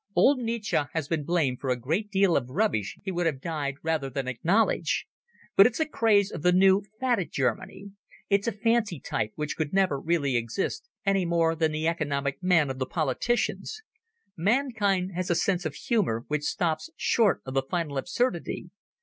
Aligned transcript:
"Old 0.15 0.39
Nietzsche 0.39 0.79
has 0.93 1.07
been 1.07 1.23
blamed 1.25 1.59
for 1.59 1.69
a 1.69 1.75
great 1.79 2.09
deal 2.09 2.35
of 2.35 2.49
rubbish 2.49 2.97
he 3.03 3.11
would 3.11 3.27
have 3.27 3.39
died 3.39 3.75
rather 3.83 4.09
than 4.09 4.27
acknowledge. 4.27 5.05
But 5.55 5.67
it's 5.67 5.79
a 5.79 5.85
craze 5.85 6.31
of 6.31 6.41
the 6.41 6.51
new, 6.51 6.81
fatted 6.99 7.31
Germany. 7.31 7.91
It's 8.27 8.47
a 8.47 8.51
fancy 8.51 8.99
type 8.99 9.31
which 9.35 9.55
could 9.55 9.73
never 9.73 9.99
really 9.99 10.37
exist, 10.37 10.89
any 11.05 11.23
more 11.23 11.53
than 11.55 11.71
the 11.73 11.87
Economic 11.87 12.41
Man 12.41 12.71
of 12.71 12.79
the 12.79 12.87
politicians. 12.87 13.83
Mankind 14.35 15.11
has 15.13 15.29
a 15.29 15.35
sense 15.35 15.65
of 15.67 15.75
humour 15.75 16.23
which 16.27 16.45
stops 16.45 16.89
short 16.97 17.41
of 17.45 17.53
the 17.53 17.61
final 17.61 17.99
absurdity. 17.99 18.71